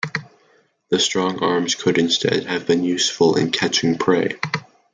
[0.89, 4.35] The strong arms could instead have been useful in catching prey.